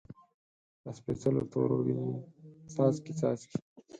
د 0.83 0.85
سپیڅلو 0.97 1.43
تورو، 1.51 1.77
وینې 1.85 2.09
څاڅکي، 2.73 3.13
څاڅکي 3.19 3.57